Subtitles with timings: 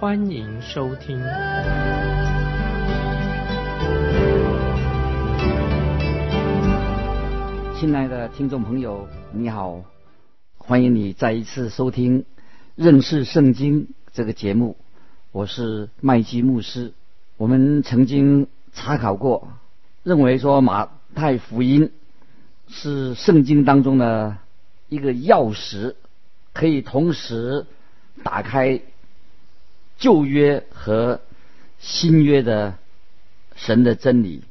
[0.00, 1.20] 欢迎收听。
[7.74, 9.82] 亲爱的听众朋友，你好，
[10.56, 12.22] 欢迎你再一次收听
[12.76, 14.76] 《认识圣经》这个节目。
[15.32, 16.92] 我是麦基牧师。
[17.36, 19.48] 我们曾经查考过，
[20.04, 21.90] 认为说马太福音
[22.68, 24.36] 是圣经当中的
[24.88, 25.96] 一个钥匙，
[26.52, 27.66] 可以同时
[28.22, 28.80] 打开
[29.98, 31.20] 旧约和
[31.78, 32.78] 新约的
[33.54, 34.42] 神的真理。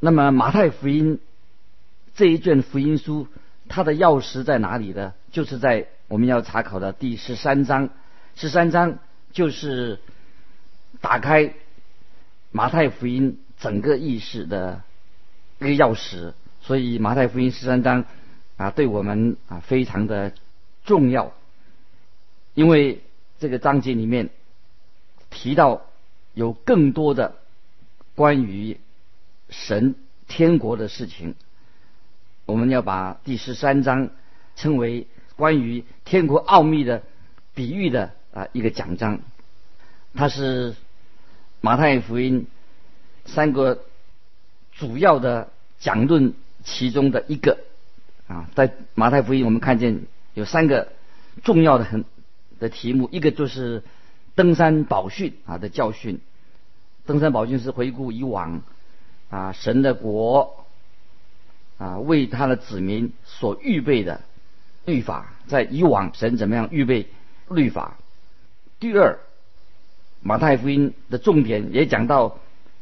[0.00, 1.20] 那么马太福音。
[2.16, 3.26] 这一卷福音书，
[3.68, 5.14] 它的钥匙在哪里呢？
[5.32, 7.90] 就是在我们要查考的第十三章。
[8.36, 9.00] 十三章
[9.32, 9.98] 就是
[11.00, 11.54] 打开
[12.52, 14.82] 马太福音整个意识的
[15.58, 16.34] 一个钥匙。
[16.62, 18.04] 所以马太福音十三章
[18.56, 20.32] 啊，对我们啊非常的
[20.84, 21.32] 重要，
[22.54, 23.02] 因为
[23.40, 24.30] 这个章节里面
[25.34, 25.82] 提到
[26.32, 27.36] 有更多的
[28.14, 28.78] 关于
[29.50, 29.96] 神
[30.28, 31.34] 天国的事情。
[32.46, 34.10] 我们要把第十三章
[34.54, 37.02] 称为关于天国奥秘的
[37.54, 39.20] 比喻的啊一个讲章，
[40.14, 40.74] 它是
[41.60, 42.46] 马太福音
[43.24, 43.84] 三个
[44.72, 47.58] 主要的讲论其中的一个
[48.28, 50.02] 啊，在马太福音我们看见
[50.34, 50.92] 有三个
[51.42, 52.04] 重要的很
[52.60, 53.82] 的题目，一个就是
[54.34, 56.20] 登山宝训啊的教训，
[57.06, 58.62] 登山宝训是回顾以往
[59.30, 60.60] 啊神的国。
[61.76, 64.20] 啊，为他的子民所预备的
[64.84, 67.08] 律法，在以往神怎么样预备
[67.48, 67.98] 律法？
[68.78, 69.18] 第二，
[70.22, 72.38] 马太福音的重点也讲到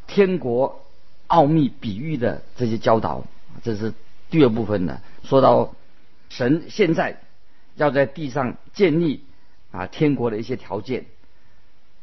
[0.06, 0.84] 天国
[1.26, 3.24] 奥秘比喻的这些教导，
[3.62, 3.94] 这是
[4.28, 5.00] 第二部分的。
[5.24, 5.74] 说到
[6.28, 7.18] 神现在
[7.76, 9.24] 要在地上建立
[9.70, 11.06] 啊天国的一些条件。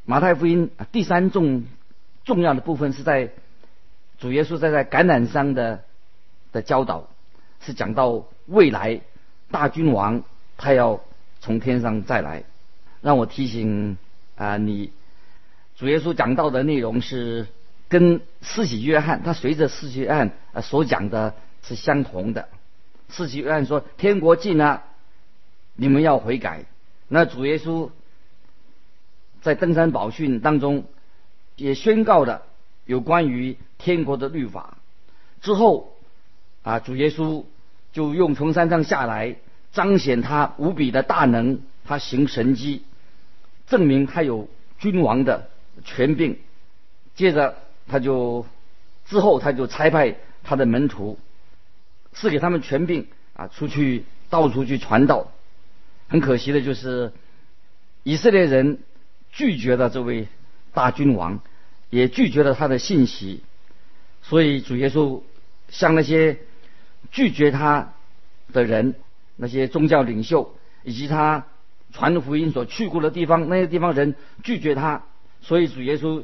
[0.09, 1.65] 马太福音第三重
[2.25, 3.29] 重要的部分是在
[4.17, 5.81] 主耶稣在在橄榄山的。
[6.51, 7.07] 的教导
[7.61, 9.01] 是讲到未来
[9.51, 10.23] 大君王
[10.57, 10.99] 他要
[11.41, 12.43] 从天上再来，
[13.01, 13.99] 让我提醒
[14.35, 14.89] 啊你，
[15.77, 17.45] 主耶稣讲到的内容是
[17.87, 22.49] 跟四喜约翰他随着四喜约翰啊所讲的是相同的。
[23.09, 24.85] 四喜约翰说天国近了，
[25.75, 26.65] 你们要悔改。
[27.07, 27.91] 那主耶稣
[29.41, 30.85] 在登山宝训当中
[31.55, 32.43] 也宣告了
[32.85, 34.77] 有关于天国的律法
[35.41, 35.95] 之后。
[36.61, 37.45] 啊，主耶稣
[37.93, 39.37] 就用从山上下来，
[39.71, 42.83] 彰显他无比的大能，他行神迹，
[43.65, 45.49] 证明他有君王的
[45.85, 46.37] 权柄。
[47.15, 47.55] 接着
[47.87, 48.45] 他就
[49.05, 51.17] 之后他就差派他的门徒，
[52.11, 55.31] 赐给他们权柄啊，出去到处去传道。
[56.09, 57.13] 很可惜的就是
[58.03, 58.79] 以色列人
[59.31, 60.27] 拒绝了这位
[60.73, 61.41] 大君王，
[61.89, 63.43] 也拒绝了他的信息，
[64.21, 65.21] 所以主耶稣
[65.69, 66.37] 向那些。
[67.11, 67.93] 拒绝他
[68.51, 68.93] 的人，
[69.37, 70.53] 那些宗教领袖
[70.83, 71.45] 以及他
[71.93, 75.05] 传福音所去过的地方，那些地方人拒绝他，
[75.41, 76.23] 所以主耶稣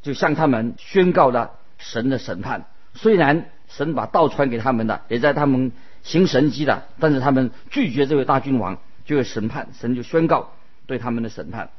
[0.00, 2.66] 就向他们宣告了神的审判。
[2.94, 9.68] 虽然神把道传给他们的，也在他们行神迹的，但是他们拒绝这位大君王，就有审判。
[9.78, 10.52] 神就宣告
[10.86, 11.70] 对他们的审判。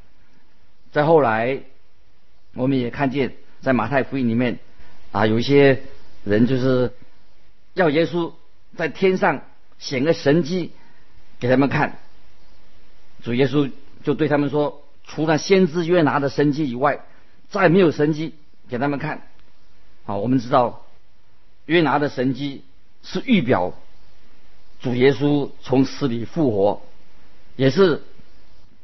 [0.91, 1.61] 再后来，
[2.53, 4.59] 我们也看见在马太福音里面
[5.11, 5.81] 啊，有一些
[6.23, 6.93] 人就是。
[7.73, 8.33] 要耶稣
[8.75, 9.43] 在天上
[9.79, 10.73] 显个神迹
[11.39, 11.99] 给他们看，
[13.23, 13.71] 主耶稣
[14.03, 16.99] 就对他们说：“除了先知约拿的神迹以外，
[17.49, 18.35] 再没有神迹
[18.67, 19.21] 给他们看。”
[20.05, 20.85] 啊，我们知道
[21.65, 22.65] 约拿的神迹
[23.03, 23.73] 是预表
[24.81, 26.81] 主耶稣从死里复活，
[27.55, 28.03] 也是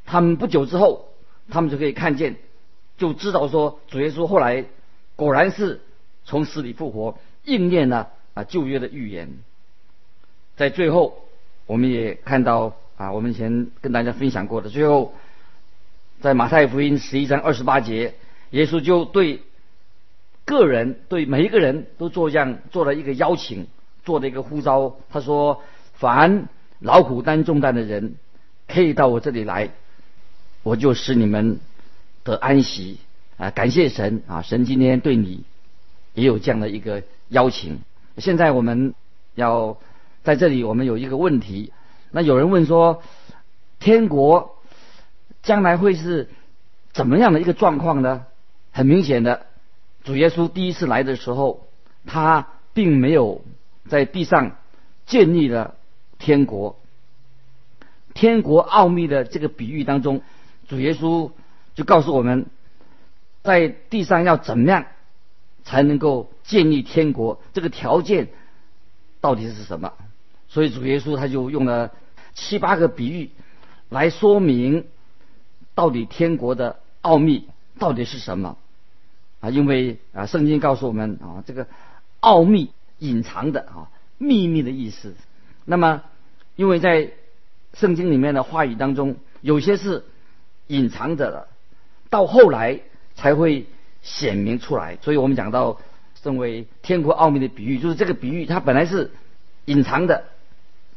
[0.06, 1.07] 他们不久之后，
[1.50, 2.36] 他们就可以看见，
[2.96, 4.64] 就知道说主耶稣后来
[5.16, 5.80] 果然是
[6.24, 8.10] 从死里复活，应验了。
[8.34, 9.30] 啊，旧约的预言，
[10.56, 11.24] 在最后，
[11.66, 15.12] 我们也看到啊，我们以前跟大家分享过的，最后，
[16.20, 18.14] 在马太福音十一章二十八节，
[18.50, 19.42] 耶稣就对
[20.44, 23.66] 个人，对每一个人都做这样做了一个邀请，
[24.04, 24.94] 做了一个呼召。
[25.10, 25.64] 他说
[25.98, 26.46] ：“凡
[26.78, 28.14] 劳苦担重担的人，
[28.68, 29.70] 可以到我这里来，
[30.68, 31.60] 我就使你们
[32.24, 32.98] 得安息。”
[33.38, 35.44] 啊，感谢神啊，神今天对你
[36.14, 37.78] 也有这样的一个邀请。
[38.16, 38.94] 现在我们
[39.36, 39.78] 要
[40.24, 41.72] 在这里，我们有一个问题。
[42.10, 43.00] 那有人问说，
[43.78, 44.56] 天国
[45.44, 46.28] 将来会是
[46.92, 48.26] 怎么样的一个状况呢？
[48.72, 49.46] 很明显的，
[50.02, 51.68] 主耶稣第一次来的时候，
[52.06, 53.42] 他并没有
[53.88, 54.56] 在地上
[55.06, 55.76] 建立了
[56.18, 56.76] 天国。
[58.14, 60.22] 天国奥秘的这个比喻当中，
[60.68, 61.32] 主耶稣
[61.74, 62.46] 就告诉我们，
[63.42, 64.86] 在地上要怎么样
[65.64, 68.28] 才能够建立天国，这个条件
[69.20, 69.92] 到底是什么？
[70.48, 71.92] 所以主耶稣他就用了
[72.34, 73.30] 七八个比喻
[73.88, 74.86] 来说明，
[75.74, 77.48] 到底天国的奥秘
[77.78, 78.56] 到底是什么
[79.40, 79.50] 啊？
[79.50, 81.66] 因为啊，圣经告诉我们啊，这个
[82.20, 85.14] 奥秘隐藏的啊，秘密的意思。
[85.64, 86.02] 那么，
[86.56, 87.12] 因为在
[87.74, 90.04] 圣经里面的话语当中，有些是
[90.68, 91.48] 隐藏着的，
[92.08, 92.80] 到后来
[93.16, 93.66] 才会
[94.00, 94.96] 显明出来。
[95.02, 95.80] 所以我们讲到
[96.22, 99.10] 身为天国奥秘的比喻，就是这个比喻它本来是
[99.66, 100.24] 隐藏的。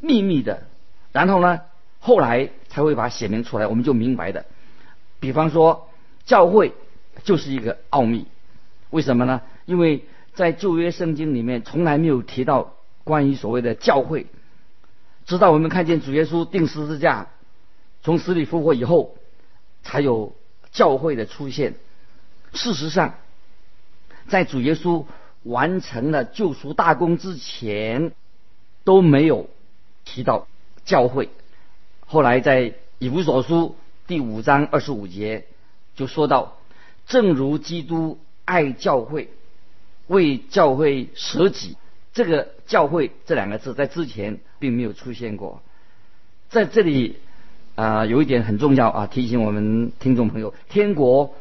[0.04, 0.64] 秘密的，
[1.12, 1.60] 然后呢，
[2.00, 4.46] 后来才会把它显明出来，我们就明白的。
[5.20, 5.88] 比方说，
[6.24, 6.72] 教会
[7.22, 8.26] 就是一个奥秘，
[8.90, 9.42] 为什么呢？
[9.64, 10.04] 因为
[10.34, 12.74] 在旧约圣经里面从来没有提到
[13.04, 14.26] 关于所谓的教会，
[15.24, 17.28] 直到我们看见主耶稣定十字架，
[18.02, 19.14] 从死里复活以后，
[19.82, 20.34] 才有
[20.70, 21.74] 教会的出现。
[22.52, 23.14] 事实上，
[24.28, 25.04] 在主耶稣
[25.42, 28.12] 完成了救赎大功之前，
[28.84, 29.48] 都没有。
[30.04, 30.48] 提到
[30.84, 31.28] 教会，
[32.06, 33.76] 后来在以弗所书
[34.08, 35.46] 第五章二十五节
[35.94, 36.58] 就说到，
[37.06, 39.30] 正如基督爱教会，
[40.08, 41.76] 为教会舍己。
[42.12, 45.62] 这个教会这两个字在之前并没有出现过，
[46.50, 47.20] 在这里
[47.74, 51.34] 啊有一点很重要啊，提醒我们听众朋友，天国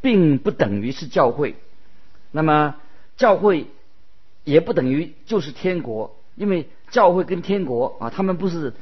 [0.00, 1.56] 并不等于是教会，
[2.30, 2.76] 那么
[3.16, 3.66] 教会
[4.44, 6.68] 也不等于就是天国，因为。
[6.90, 8.72] 教会跟天国啊，他们不是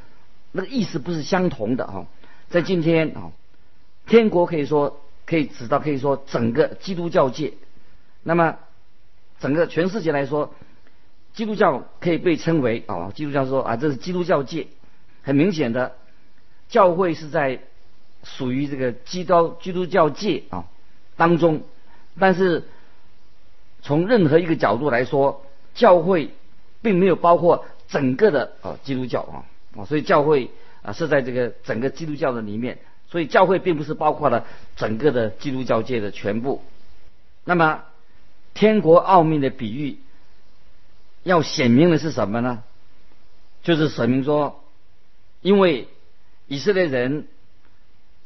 [0.53, 2.07] 那个意思不是相同的啊。
[2.49, 3.33] 在今天啊，
[4.07, 7.55] 天国可以说可以指到可以说整个基督教界。
[8.23, 8.59] 那么
[9.41, 10.55] 整个全世界来说，
[11.35, 14.69] 基督教可以被称为啊，基督教说啊，这是基督教界。
[15.25, 15.97] 很明显的，
[16.69, 17.61] 教会是在
[18.23, 20.65] 属于这个基督基督教界啊
[21.17, 21.63] 当中。
[22.19, 22.65] 但是
[23.83, 26.31] 从任何一个角度来说，教会
[26.83, 27.65] 并没有包括。
[27.89, 29.47] 整个的啊基督教啊
[29.77, 30.51] 啊，所以教会
[30.83, 32.79] 啊是在这个整个基督教的里面，
[33.09, 36.65] 所以教会并不是包括了整个的基督教界的全部。
[37.45, 37.85] 那么
[38.55, 40.01] 天国奥秘的比喻
[41.23, 42.65] 要显明的是什么呢？
[43.63, 44.65] 就是说明说，
[45.43, 45.87] 因为
[46.47, 47.27] 以色列人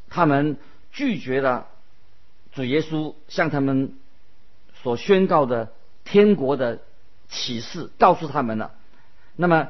[0.09, 0.57] 他们
[0.91, 1.67] 拒绝了
[2.53, 3.95] 主耶稣向他们
[4.83, 5.71] 所宣告的
[6.03, 6.79] 天国的
[7.29, 8.73] 启示，告诉他们了。
[9.35, 9.69] 那么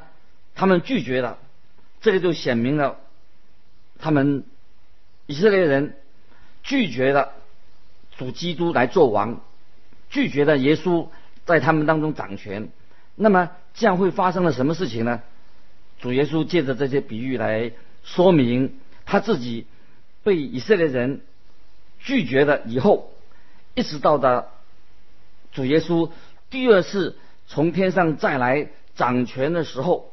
[0.56, 1.38] 他们拒绝了，
[2.02, 2.98] 这个就显明了
[4.00, 4.44] 他们
[5.28, 5.96] 以色列人
[6.64, 7.34] 拒绝了
[8.18, 9.42] 主基督来做王，
[10.10, 11.08] 拒绝了耶稣
[11.46, 12.70] 在他们当中掌权。
[13.16, 15.22] 那么这样会发生了什么事情呢？
[16.00, 17.72] 主耶稣借着这些比喻来
[18.04, 19.66] 说明他自己
[20.24, 21.22] 被以色列人
[22.00, 23.12] 拒绝了以后，
[23.76, 24.50] 一直到的
[25.52, 26.10] 主耶稣
[26.50, 27.18] 第二次
[27.48, 28.70] 从天上再来。
[28.94, 30.12] 掌权的时候，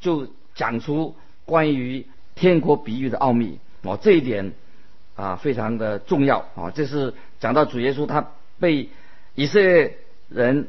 [0.00, 4.52] 就讲出关于天国比喻的奥秘哦，这一点
[5.16, 6.70] 啊非常的重要啊。
[6.70, 8.88] 这是讲到主耶稣他被
[9.34, 9.98] 以色列
[10.28, 10.68] 人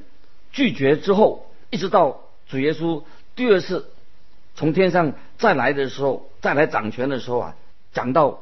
[0.52, 2.20] 拒绝之后，一直到
[2.50, 3.04] 主耶稣
[3.36, 3.86] 第二次
[4.60, 7.56] 从天上再来的时候，再来掌权的时候啊，
[7.94, 8.40] 讲到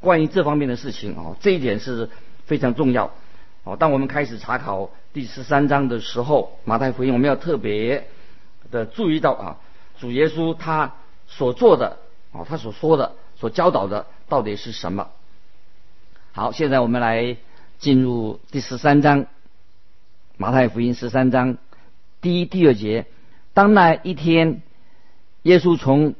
[0.00, 2.10] 关于这方面的事情啊，这一点是
[2.44, 3.10] 非常重要
[3.64, 3.74] 哦。
[3.74, 4.90] 当我们开始查考。
[5.12, 8.06] 第十三章的时候，马太福音我们要特别
[8.70, 9.56] 的注意到啊，
[9.98, 10.92] 主耶稣他
[11.26, 11.96] 所做的
[12.32, 15.08] 啊，他所说的、所教导的到底是什么？
[16.30, 17.38] 好，现在我们来
[17.80, 19.26] 进入第十三章，
[20.36, 21.56] 马太福音十三章
[22.20, 23.06] 第一、第二节。
[23.52, 24.62] 当那一天，
[25.42, 26.14] 耶稣从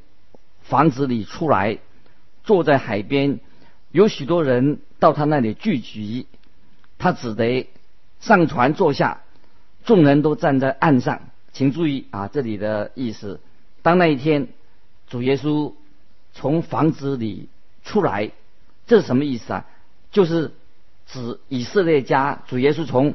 [0.62, 1.79] 房子里出来，
[2.45, 3.41] 坐在海边，
[3.91, 6.27] 有许多人到他那里聚集，
[6.99, 7.69] 他只得。
[8.21, 9.23] 上船坐下，
[9.85, 11.23] 众人都站在岸上。
[11.53, 13.41] 请注意啊，这里的意思。
[13.81, 14.49] 当那一天，
[15.09, 15.73] 主耶稣
[16.35, 17.49] 从房子里
[17.83, 18.31] 出来，
[18.87, 19.67] 这是什么意思啊？
[20.12, 20.53] 就是
[21.07, 22.43] 指以色列家。
[22.47, 23.15] 主耶稣从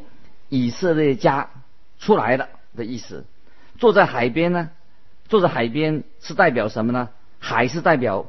[0.49, 1.51] 以色列家
[1.99, 3.25] 出来了的意思。
[3.77, 4.71] 坐在海边呢？
[5.27, 7.09] 坐在海边是代表什么呢？
[7.39, 8.27] 海是代表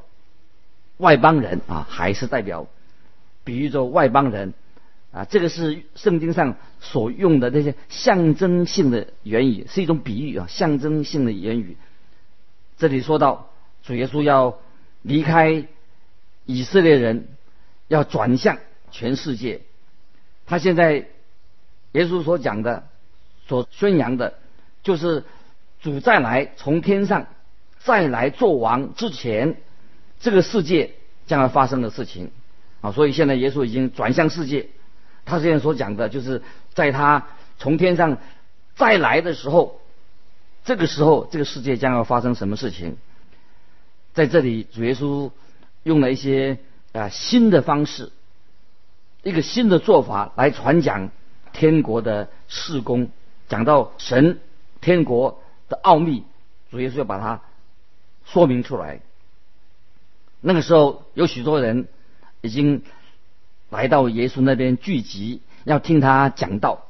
[0.99, 2.67] 外邦人啊，海是代表
[3.45, 4.55] 比喻着外邦人。
[5.13, 11.79] 啊，这个是圣经上所用的那些象征性的言语，是一种比喻啊，象征性的言语。
[12.77, 13.49] 这里说到
[13.83, 14.59] 主耶稣要
[15.01, 15.65] 离开
[16.45, 17.29] 以色列人，
[17.89, 18.59] 要转向
[18.91, 19.63] 全世界。
[20.45, 21.07] 他现在
[21.93, 22.87] 耶稣所讲的、
[23.49, 24.35] 所宣扬的，
[24.83, 25.25] 就是
[25.87, 27.29] 主再来从天上
[27.79, 29.55] 再来做王之前，
[30.19, 30.95] 这个世界
[31.29, 32.33] 将要发生的事情
[32.81, 32.91] 啊。
[32.91, 34.67] 所以现在耶稣已经转向世界。
[35.25, 36.43] 他现在所讲的，就是
[36.75, 37.29] 在他
[37.61, 38.19] 从天上
[38.75, 39.81] 再来的时候，
[40.65, 42.97] 这个时候这个世界将要发生什么事情？
[44.13, 45.31] 在这里，主耶稣
[45.85, 46.59] 用了一些
[46.95, 48.11] 啊新的方式，
[49.23, 51.11] 一个新的做法来传讲
[51.53, 53.09] 天国的事工，
[53.49, 54.41] 讲到神
[54.81, 56.25] 天国的奥秘，
[56.71, 57.41] 主耶稣要把它
[58.25, 59.01] 说明出来。
[60.41, 61.89] 那个时候，有许多人
[62.41, 62.83] 已经。
[63.69, 66.87] 来到耶稣那边聚集，要听他讲道。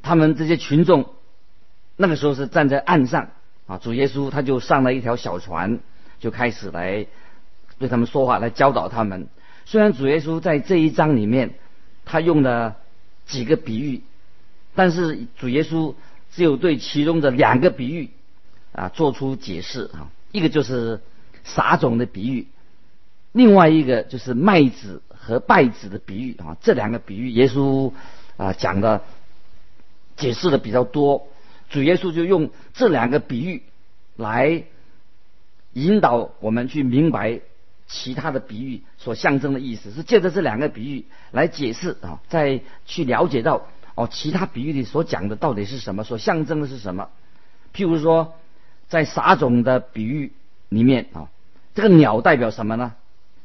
[0.00, 1.12] 他们这些群众
[1.96, 3.28] 那个时候是站在岸上
[3.66, 5.80] 啊，主耶稣他就上了一条小船，
[6.18, 7.06] 就开始来
[7.78, 9.28] 对他们说话，来教导他们。
[9.66, 11.56] 虽然主耶稣在这一章里面
[12.06, 12.76] 他用了
[13.26, 14.02] 几个比喻，
[14.74, 15.94] 但是主耶稣
[16.34, 18.10] 只有对其中的两个比喻
[18.72, 21.00] 啊做出解释啊，一个就是
[21.44, 22.46] 撒种的比喻，
[23.32, 25.02] 另外一个就是麦子。
[25.26, 27.94] 和稗子的比喻啊，这两个比喻，耶稣
[28.36, 29.00] 啊讲的
[30.18, 31.28] 解释的比较多。
[31.70, 33.62] 主耶稣就用这两个比喻
[34.16, 34.64] 来
[35.72, 37.40] 引导我们去明白
[37.88, 47.08] 其他的比喻所象征的意思，是借着这两个比喻来解释啊，再去了解到哦，其他比喻里所讲的到底是什么，所象征的是什么。
[47.74, 48.34] 譬如说，
[48.88, 50.32] 在撒种的比喻
[50.68, 51.28] 里面啊，
[51.74, 52.94] 这个鸟代表什么呢？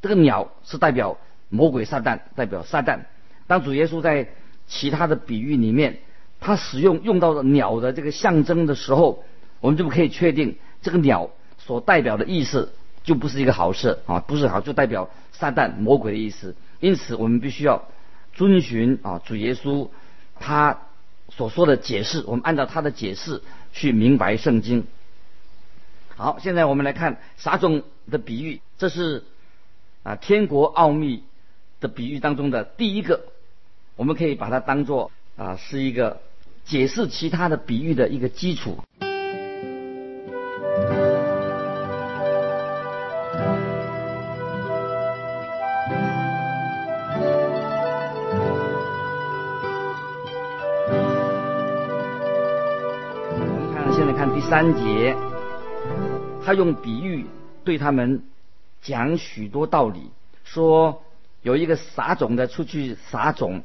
[0.02, 1.18] 这个鸟是代表。
[1.52, 3.06] 魔鬼撒旦代表撒旦。
[3.48, 4.28] 当主耶稣在
[4.68, 5.98] 其他的比喻里面，
[6.40, 9.24] 他使用用到的鸟的这个象征的时候，
[9.60, 16.56] 我们就可以确定这个鸟所代表的意思就不是一个好事啊，不是好，就代表撒旦魔鬼的意思。
[16.80, 17.88] 因此，我们必须要
[18.34, 19.88] 遵循啊主耶稣
[20.40, 20.80] 他
[21.30, 23.42] 所说的解释，我们按照他的解释
[23.72, 24.88] 去明白圣经。
[26.16, 29.24] 好，现在我们来看撒种的比喻，这是
[30.04, 31.24] 啊天国奥秘。
[31.82, 33.22] 的比喻当中的第一个，
[33.96, 36.20] 我们可以把它当做啊是一个
[36.66, 38.84] 解释其他的比喻的一个基础。
[54.50, 55.16] 三节，
[56.44, 57.28] 他用比喻
[57.64, 58.24] 对他们
[58.82, 60.10] 讲许多道理，
[60.44, 61.04] 说。
[61.42, 63.64] 有一个撒种的出去撒种，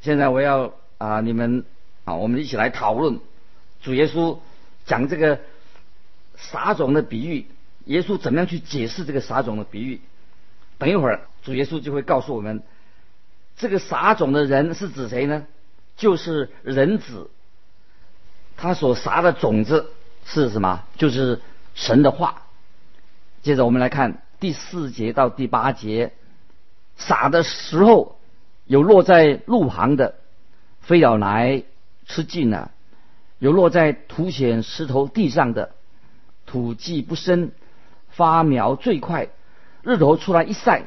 [0.00, 1.66] 现在我要啊你们
[2.06, 3.20] 啊我们一起来讨论
[3.82, 4.38] 主耶稣
[4.86, 5.40] 讲这个
[6.36, 7.44] 撒种的比喻，
[7.84, 10.00] 耶稣怎么样去解释这个撒种的比喻？
[10.78, 12.62] 等一会儿主耶稣就会告诉我们，
[13.58, 15.46] 这个撒种的人是指谁呢？
[15.98, 17.28] 就是人子，
[18.56, 19.90] 他所撒的种子
[20.24, 20.84] 是什么？
[20.96, 21.40] 就是
[21.74, 22.42] 神的话。
[23.42, 26.12] 接着我们来看第四节到第八节。
[26.96, 28.18] 撒的时候，
[28.66, 30.14] 有落在路旁的，
[30.80, 31.64] 飞鸟来
[32.06, 32.70] 吃尽了；
[33.38, 35.72] 有落在土显石头地上的，
[36.46, 37.52] 土既不深，
[38.10, 39.28] 发苗最快，
[39.82, 40.86] 日头出来一晒，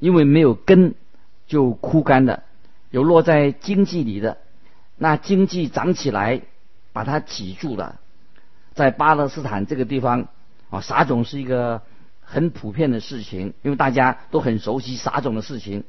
[0.00, 0.94] 因为没有根，
[1.46, 2.42] 就枯干了；
[2.90, 4.38] 有落在经济里的，
[4.96, 6.40] 那经济长起来，
[6.94, 8.00] 把它挤住了。
[8.72, 10.28] 在巴勒斯坦这个地方
[10.70, 11.82] 啊，撒种是一个。
[12.26, 15.84] 很普遍的事情，因为大家都很熟悉撒种的事情。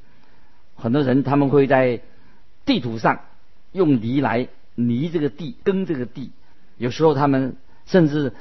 [0.75, 2.01] 很多人他们会在
[2.65, 3.21] 地图上
[3.71, 6.33] 用犁来犁这个地、耕这个地。
[6.75, 8.33] 有时候他们甚至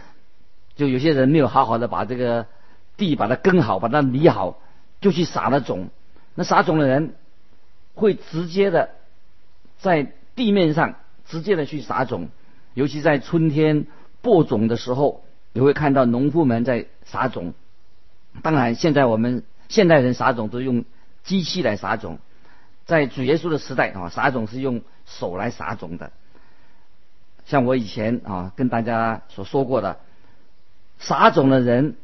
[0.74, 2.46] 就有些人没有好好的把这个
[2.96, 4.58] 地把它耕好、把它犁好，
[5.00, 5.88] 就去撒了种。
[6.34, 7.14] 那撒种的人
[7.94, 8.90] 会直接的
[9.78, 10.96] 在地面上
[11.28, 12.28] 直接的去撒种，
[12.74, 13.86] 尤其在春天
[14.20, 17.54] 播种的时候，你会看到农夫们在撒种。
[18.42, 20.84] 当然，现在我们现代人撒种都用
[21.22, 22.18] 机器来撒种，
[22.84, 26.10] 在主耶稣的时代啊，撒种是用手来撒种的。
[27.46, 30.00] 像我以前啊跟大家所说过的，
[30.98, 31.96] 撒种的人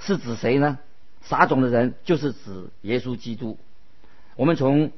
[0.00, 0.78] 是指谁呢？
[1.22, 3.58] 撒种的人就是指耶稣基督。
[4.36, 4.90] 我们从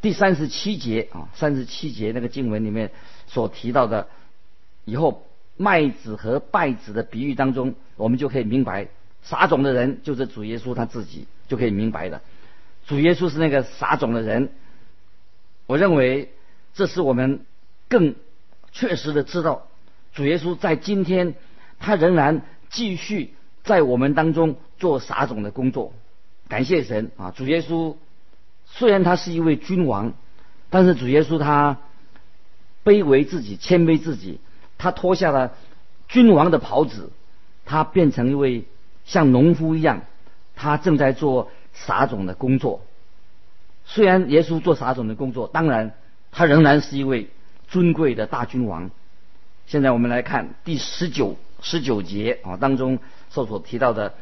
[0.00, 2.90] 第三十七节啊，三十七节那个经文里面
[3.26, 4.08] 所提到的，
[4.84, 5.26] 以后
[5.56, 8.88] 麦子和稗子的比喻当中，我们就可以明白。
[9.22, 12.20] 撒种的人就是主耶稣他自己，就可以明白的。
[12.86, 14.50] 主耶稣是那个撒种的人。
[15.66, 16.30] 我认为
[16.74, 17.40] 这是我们
[17.88, 18.14] 更
[18.70, 19.66] 确实的知道，
[20.12, 21.34] 主耶稣在今天
[21.78, 25.94] 他仍然继续在我们当中做撒种的工作。
[26.48, 27.30] 感谢神啊！
[27.30, 27.96] 主耶稣
[28.66, 30.12] 虽然他是一位君王，
[30.68, 31.78] 但是主耶稣他
[32.84, 34.40] 卑微自己，谦卑自己，
[34.78, 35.52] 他脱下了
[36.08, 37.10] 君王的袍子，
[37.64, 38.64] 他变成一位
[39.04, 40.02] 像农夫一样，
[40.56, 42.82] 他正在做撒种的工作。
[43.84, 45.92] 虽然耶稣做撒种的工作，当然
[46.32, 47.30] 他仍然是一位
[47.68, 48.90] 尊贵的大君王。
[49.66, 52.98] 现在我们来看第十九十九节啊当中
[53.30, 54.14] 所所提到的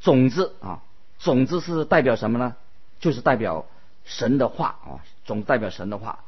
[0.00, 0.82] 种子啊，
[1.18, 2.54] 种子是代表什么呢？
[3.00, 3.66] 就是代表
[4.04, 6.20] 神的话啊，总代表神的话。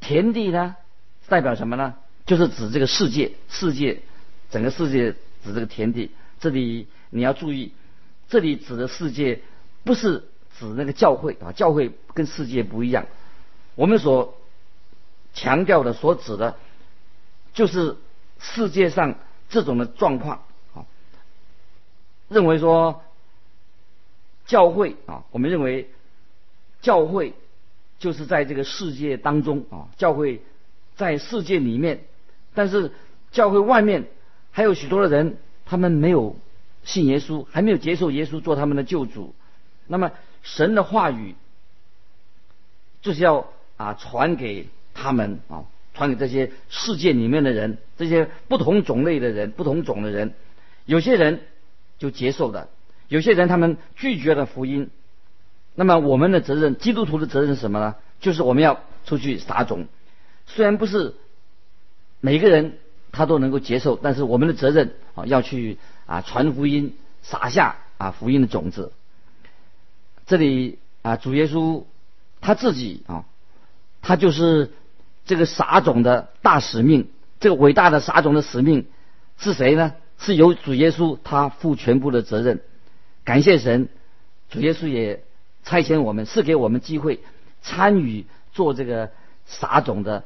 [0.00, 0.76] 田地呢，
[1.28, 1.94] 代表什么呢？
[2.28, 4.02] 就是指这个世界，世界
[4.50, 6.12] 整个世界指这个田地。
[6.38, 7.72] 这里你要注意，
[8.28, 9.40] 这里指的世界
[9.82, 10.28] 不是。
[10.58, 13.06] 指那个教会啊，教会跟世界不一样。
[13.76, 14.36] 我们所
[15.32, 16.56] 强调的、所指的，
[17.54, 17.96] 就是
[18.40, 20.42] 世界上这种的状况
[20.74, 20.84] 啊。
[22.28, 23.04] 认为说
[24.46, 25.88] 教会啊，我们认为
[26.82, 27.34] 教会
[28.00, 30.42] 就是在这个世界当中啊，教会
[30.96, 32.00] 在世界里面，
[32.54, 32.92] 但是
[33.30, 34.06] 教会外面
[34.50, 35.36] 还有许多的人，
[35.66, 36.36] 他们没有
[36.84, 39.34] 信耶稣，还没有接受耶稣做他们的救主。
[39.86, 40.10] 那么。
[40.44, 41.34] 神的话语
[43.02, 50.32] 就是要啊传给他们啊，传给这些世界里面的人，这些不同种类的人，不同种的人。
[50.86, 51.42] 有些人
[51.98, 52.68] 就接受的，
[53.08, 54.90] 有些人他们拒绝了福音。
[55.74, 57.96] 那么我们的责任，基督徒的责任是什么呢？
[58.20, 59.88] 就是我们要出去撒种。
[60.46, 61.16] 虽然不是
[62.20, 62.78] 每个人
[63.12, 68.92] 他都能够接受，但是我们的责任啊要去啊传福音，撒下啊福音的种子。
[70.26, 71.84] 这里啊，主耶稣
[72.40, 73.24] 他自己啊，
[74.02, 74.72] 他就是
[75.24, 77.08] 这个撒种的大使命。
[77.40, 78.86] 这个伟大的撒种的使命
[79.38, 79.94] 是谁呢？
[80.18, 82.60] 是由主耶稣他负全部的责任。
[83.22, 83.88] 感谢神，
[84.50, 85.22] 主耶稣也
[85.62, 87.20] 差遣我们，是给我们机会
[87.62, 89.12] 参与做这个
[89.46, 90.24] 撒种的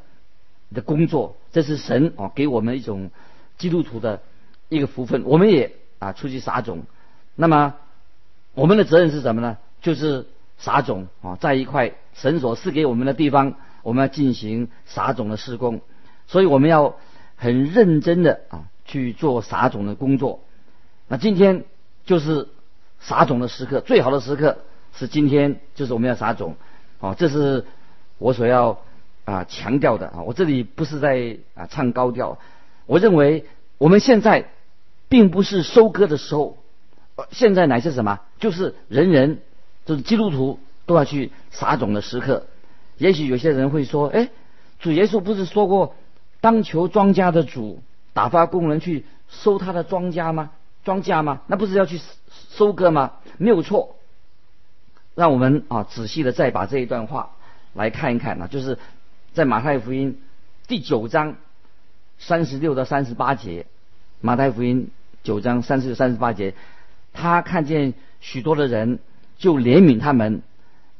[0.72, 1.36] 的工作。
[1.52, 3.10] 这是神啊给我们一种
[3.58, 4.22] 基督徒的
[4.68, 5.22] 一个福分。
[5.24, 6.84] 我们也啊出去撒种。
[7.34, 7.74] 那么
[8.54, 9.58] 我们的责任是什么呢？
[9.80, 10.26] 就是
[10.58, 15.80] 撒种啊，在一块神所赐给我们的地方，我们要进行撒种的施工，
[16.26, 16.96] 所以我们要
[17.36, 20.40] 很认真的啊去做撒种的工作。
[21.08, 21.64] 那今天
[22.04, 22.48] 就是
[23.00, 24.58] 撒种的时刻，最好的时刻
[24.94, 26.56] 是今天，就是我们要撒种
[27.00, 27.64] 啊，这是
[28.18, 28.80] 我所要
[29.24, 30.22] 啊强调的啊。
[30.22, 32.38] 我这里不是在啊唱高调，
[32.86, 33.46] 我认为
[33.78, 34.48] 我们现在
[35.08, 36.58] 并不是收割的时候，
[37.30, 38.20] 现在乃是什么？
[38.38, 39.40] 就是人人。
[39.84, 42.46] 就是基督徒都要去撒种的时刻。
[42.98, 44.28] 也许有些人会说：“哎，
[44.78, 45.96] 主耶稣不是说过，
[46.40, 47.82] 当求庄稼的主
[48.12, 50.52] 打发工人去收他的庄稼吗？
[50.84, 51.40] 庄稼吗？
[51.48, 52.00] 那不是要去
[52.50, 53.14] 收割吗？
[53.38, 53.96] 没有错。
[55.16, 57.32] 让我们啊仔细的再把这一段话
[57.74, 58.78] 来看一看啊，就是
[59.34, 60.18] 在马太福音
[60.68, 61.36] 第九章
[62.18, 63.64] 三十六到三十八节。
[64.20, 64.90] 马太福音
[65.22, 66.54] 九章三十六三十八节，
[67.14, 68.98] 他看见许多的人。
[69.38, 70.42] 就怜悯他们，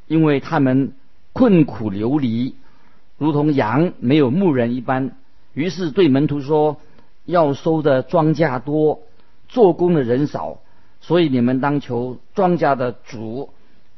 [0.08, 0.94] 因为他们
[1.32, 2.56] 困苦流离，
[3.16, 5.16] 如同羊没有牧人一般。
[5.54, 6.80] 于是对门徒说
[7.24, 9.02] ：“要收的庄稼多，
[9.48, 10.58] 做工的人少，
[11.00, 13.50] 所以你们当求庄稼的主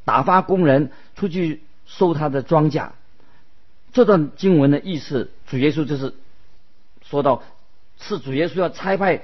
[0.03, 2.89] 打发工人出去收他的庄稼。”
[3.95, 6.13] 这段经文的意思，主耶稣就是
[7.01, 7.43] 说到，
[7.97, 9.21] 是主耶稣要差派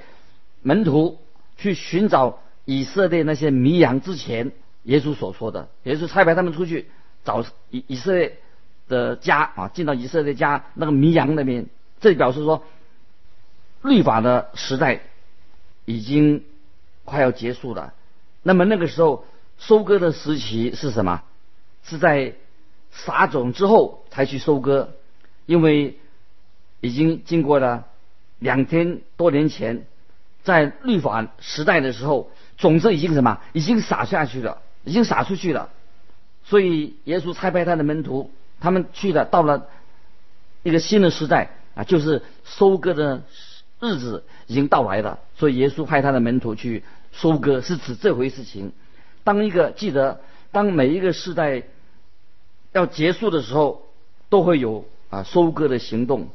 [0.62, 1.18] 门徒
[1.58, 4.52] 去寻找以色列那些迷羊之前。
[4.84, 6.88] 耶稣所说的，耶稣差派他们出去
[7.22, 8.38] 找以以色列
[8.88, 11.66] 的家啊，进到以色列家那个迷羊那边，
[12.00, 12.64] 这表示说，
[13.82, 15.02] 律法的时代
[15.84, 16.44] 已经
[17.04, 17.92] 快要结束了。
[18.42, 19.26] 那么那个时候
[19.58, 21.22] 收割的时期是什么？
[21.84, 22.36] 是在
[22.92, 24.94] 撒种之后才去收割，
[25.46, 25.98] 因为
[26.80, 27.86] 已经经过了
[28.38, 29.84] 两千多年前，
[30.44, 33.40] 在律法时代的时候，种子已经什么？
[33.52, 34.62] 已经撒下去了。
[34.84, 35.70] 已经撒出去了，
[36.42, 39.68] 所以耶稣差派他的门徒，他们去了，到了
[40.64, 43.22] 一个新的时代啊，就是收割的
[43.78, 45.20] 日子已经到来了。
[45.36, 48.72] 所以耶稣派他的门徒去收割，是指这回事情。
[49.22, 50.18] 当一个记得，
[50.50, 51.62] 当每一个时代
[52.72, 53.82] 要结束的时候，
[54.28, 56.28] 都会有啊收割的行动。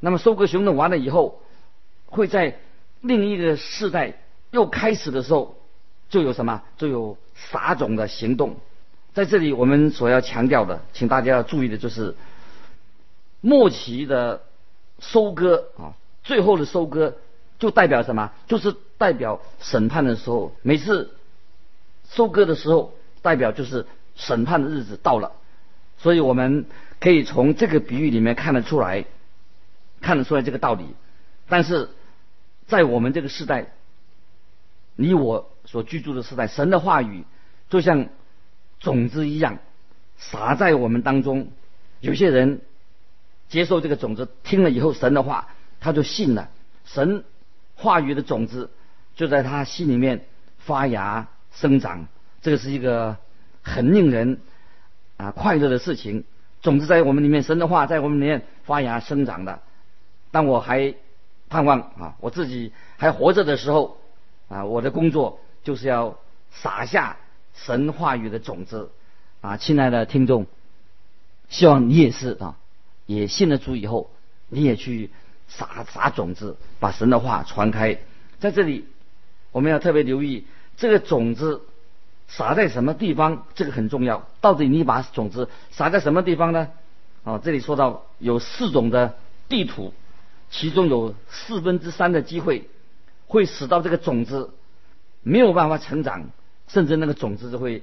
[0.00, 1.40] 那么收割行动完了以后，
[2.06, 2.58] 会在
[3.00, 4.14] 另一个世代
[4.50, 5.56] 又开始的时候，
[6.08, 6.62] 就有什么？
[6.76, 7.16] 就有。
[7.50, 8.56] 撒种的行动，
[9.14, 12.14] 在这里我们所要强调的，请大家要注意的就是
[13.40, 14.42] 末期的
[15.00, 17.16] 收割啊，最后的收割
[17.58, 18.30] 就代表什么？
[18.46, 21.16] 就是代表审判的时候，每次
[22.10, 25.32] 收割的时候，代表就是审判的日子到了。
[26.02, 26.66] 所以我们
[26.98, 29.04] 可以从这个比喻里面看得出来，
[30.00, 30.84] 看得出来这个道理。
[31.48, 31.90] 但是
[32.66, 33.68] 在我们这个时代，
[34.96, 37.24] 你我所居住的时代，神的话语
[37.70, 38.08] 就像
[38.80, 39.58] 种子一样
[40.18, 41.52] 撒在我们当中。
[42.00, 42.62] 有些人
[43.48, 46.50] 接受这个种子，听了以后神的话，他就信了。
[46.84, 47.22] 神
[47.76, 48.70] 话语的种子
[49.14, 50.24] 就在他心里面
[50.58, 52.08] 发芽生长。
[52.40, 53.18] 这个是一个
[53.62, 54.40] 很令人
[55.16, 56.24] 啊快乐的事情。
[56.60, 59.60] 种子在我们里面，神的话在我们里面发芽生长的。
[60.30, 60.94] 但我还
[61.48, 63.98] 盼望啊，我自己还活着的时候
[64.48, 66.18] 啊，我的工作就是要
[66.50, 67.16] 撒下
[67.54, 68.90] 神话语的种子
[69.40, 70.46] 啊，亲爱的听众。
[71.48, 72.56] 希望你也是啊，
[73.06, 74.10] 也信了主以后，
[74.48, 75.10] 你也去
[75.48, 77.98] 撒撒种子，把神的话传开。
[78.38, 78.86] 在这里，
[79.50, 80.46] 我们要特别留意
[80.76, 81.60] 这个种子
[82.28, 84.28] 撒在什么地方，这个很重要。
[84.40, 86.68] 到底你把种子撒在什么地方呢？
[87.24, 89.16] 啊，这里说到有四种的
[89.48, 89.92] 地土，
[90.50, 92.68] 其中有四分之三的机会
[93.26, 94.50] 会使到这个种子
[95.22, 96.30] 没有办法成长，
[96.68, 97.82] 甚至那个种子就会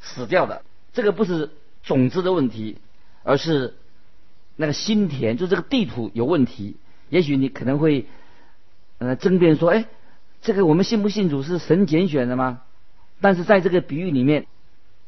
[0.00, 0.62] 死掉的。
[0.92, 1.50] 这个不是
[1.82, 2.78] 种子的问题。
[3.24, 3.74] 而是
[4.56, 6.76] 那个心田，就这个地土有问题。
[7.10, 8.06] 也许你可能会
[8.96, 9.84] 呃争辩说：“哎，
[10.40, 12.62] 这个我们信不信主是神拣选的吗？”
[13.20, 14.46] 但是在这个比喻里面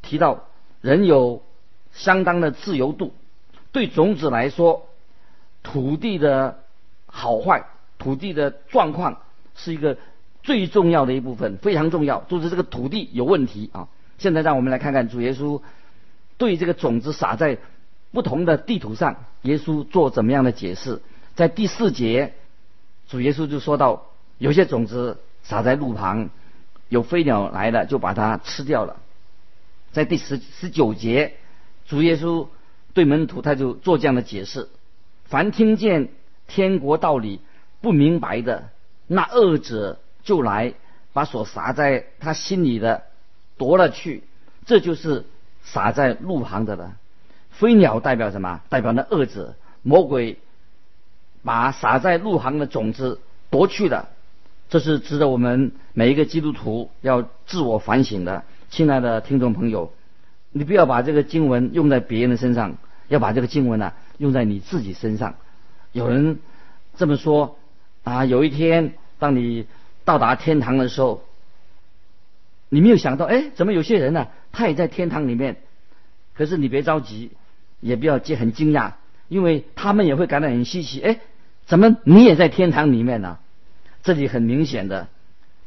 [0.03, 0.45] 提到，
[0.81, 1.43] 人有
[1.93, 3.13] 相当的自由度。
[3.73, 4.89] 对种子来说，
[5.63, 6.59] 土地的
[7.07, 7.67] 好坏、
[7.99, 9.23] 土地的状况
[9.55, 9.97] 是一个
[10.43, 12.21] 最重要的一部分，非常重要。
[12.29, 13.89] 就是这个土地有问题啊！
[14.19, 15.63] 现在让我们来看看主耶稣
[16.39, 17.59] 对这个种子撒在。
[18.13, 21.01] 不同的地图上，耶稣做怎么样的解释？
[21.37, 22.35] 在第四节，
[23.07, 24.07] 主耶稣就说到，
[24.39, 26.29] 有些种子撒在路旁，
[26.91, 28.97] 有飞鸟来了就把它吃掉了。
[29.93, 31.35] 在第十十九节，
[31.87, 32.49] 主耶稣
[32.93, 34.69] 对门徒他就做这样的解释：
[35.25, 36.11] 凡听见
[36.47, 37.41] 天国道理
[37.81, 38.69] 不明白的，
[39.07, 40.75] 那恶者就来
[41.13, 43.05] 把所撒在他心里的
[43.57, 44.25] 夺了去，
[44.67, 45.25] 这就是
[45.63, 46.97] 撒在路旁的了。
[47.51, 48.61] 飞鸟代表什么？
[48.69, 50.39] 代表那恶者、魔鬼，
[51.43, 54.09] 把撒在路旁的种子夺去了。
[54.71, 58.45] 这是值得我们每一个基督徒要自我反省的。
[58.71, 59.93] 亲爱的听众朋友，
[60.53, 62.77] 你不要把这个经文用在别人的身上，
[63.09, 65.35] 要把这个经文呢用在你自己身上。
[65.91, 66.39] 有人
[66.97, 67.59] 这么说
[68.05, 69.67] 啊，有一天当你
[70.05, 71.25] 到达天堂的时候，
[72.69, 74.29] 你没有想到，哎，怎么有些人呢？
[74.53, 75.57] 他也在天堂里面。
[76.35, 77.31] 可是你别着急。
[77.81, 78.93] 也不要惊很惊讶，
[79.29, 81.01] 因为他们也会感到很稀奇。
[81.01, 81.19] 哎，
[81.65, 83.39] 怎么你也在天堂里面呢？
[84.03, 85.09] 这里很明显的，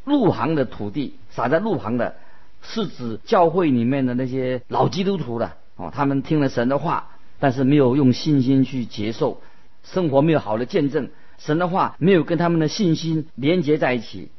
[0.06, 2.16] 路旁的土地撒在路旁的，
[2.62, 5.92] 是指教会里面的那些老基督徒的哦。
[5.94, 9.42] 他们听了神的话，但是没有用信心去接受，
[9.84, 14.30] 生活没有好的见证，神的话没有跟他们的信心连接在一起。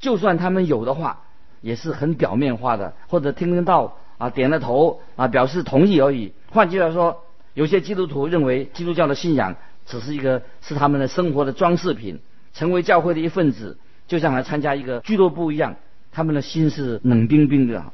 [0.00, 1.22] 就算他们有的话，
[1.60, 6.32] 也是很表面化的，或者听得到啊，点了头啊，表示同意而已。
[6.50, 7.20] 换句话说。
[7.54, 9.54] 有些基督徒认为基督教的信仰
[9.86, 12.18] 只是一个是他们的生活的装饰品，
[12.54, 13.76] 成为教会的一份子，
[14.08, 15.76] 就像来参加一个俱乐部一样，
[16.12, 17.92] 他们的心是冷冰冰的。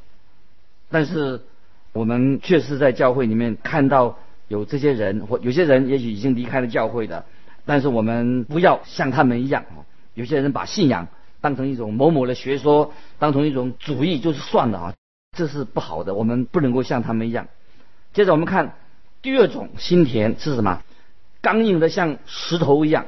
[0.89, 1.41] 但是
[1.91, 7.25] 我们确实在教会里面看到有这些人，或有些人也许已经离开了教会的，
[7.65, 9.65] 但是我们不要像他们一样
[10.13, 11.07] 有些人把信仰
[11.41, 14.93] 当成一种某某的学说，当成一种主义，就是算了啊，
[15.35, 16.13] 这是不好的。
[16.13, 17.47] 我们不能够像他们一样。
[18.13, 18.75] 接着我们看。
[19.23, 20.81] 第二种心田是什么？
[21.41, 23.05] 刚硬的像石头一样。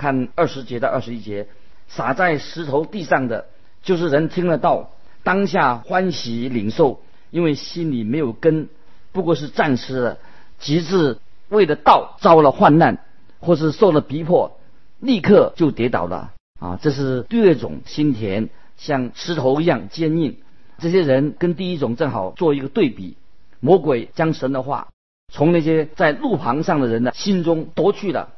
[0.00, 1.46] 看二十节到二十一节，
[1.86, 3.44] 撒在石头地上的，
[3.82, 8.70] 就是人听了道，当下欢喜领受，因为心里没有根，
[9.12, 10.16] 不过是暂时的；
[10.58, 11.18] 极致
[11.50, 13.04] 为了道遭了患难，
[13.40, 14.58] 或是受了逼迫，
[15.00, 16.32] 立刻就跌倒了。
[16.58, 20.38] 啊，这是第二种心田，像石头一样坚硬。
[20.78, 23.18] 这些人跟第一种正好做一个对比。
[23.60, 24.88] 魔鬼将神的话。
[25.32, 28.30] 从那些在路旁上的人的心中夺去了，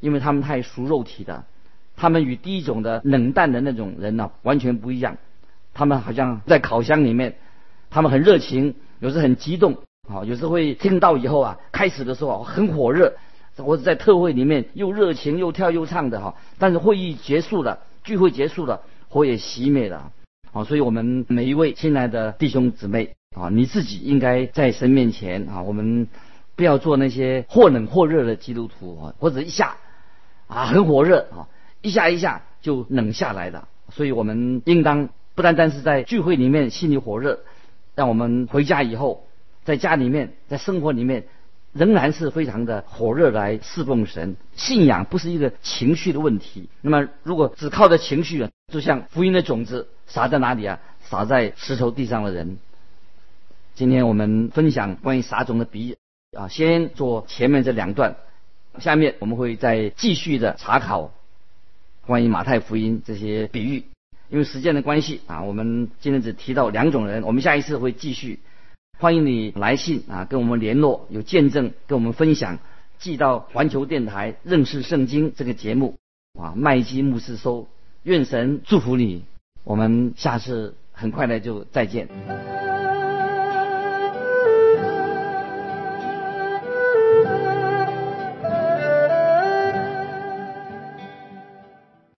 [0.00, 1.44] 因为他们太熟肉体的，
[1.96, 5.18] 他们与第一种的冷淡的那种人呢完全不一样。
[5.72, 7.36] 他们好像在烤箱里面，
[7.90, 13.14] 他们很热情，有时很激动，啊，有时会听到以后啊，开始的时候很火热，
[13.56, 16.34] 或者在特会里面又热情又跳又唱的哈。
[16.58, 20.10] 但是会议结束了，聚会结束了，火也熄灭了，
[20.52, 26.08] 啊，所以我们每一位亲爱的弟兄姊妹，啊，你自己应该在神面前啊，我们
[26.56, 29.76] 不要做那些或冷或热的基督徒啊，或者一下
[30.50, 31.48] 啊很火热啊，
[31.80, 33.66] 一下一下就冷下来的。
[33.90, 37.40] 所以我们应当不单单是在聚会里面心里火热，
[37.94, 39.26] 让我们回家以后，
[39.64, 41.24] 在家里面，在生活里面。
[41.72, 46.68] 仍然是非常的火热来侍奉神，信仰不是一个情绪的问题。
[46.80, 50.80] 那么，如果只靠着情绪，就像福音的种子撒在哪里啊？
[51.02, 52.58] 撒在石头地上的人。
[53.76, 55.96] 今天我们分享关于撒种的比喻
[56.36, 58.16] 啊，先做前面这两段，
[58.78, 61.12] 下面我们会再继续的查考
[62.06, 63.84] 关于马太福音这些比喻。
[64.28, 68.38] 因为时间的关系啊，我们今天只提到两种人，我们下一次会继续。
[68.96, 72.58] 欢迎你来信啊，跟我们联络，有见证跟我们分享，
[72.98, 75.96] 寄到环球电台认识圣经这个节目
[76.38, 77.66] 啊，麦基牧师收，
[78.04, 79.24] 愿神祝福你，
[79.64, 82.06] 我们下次很快的就再见。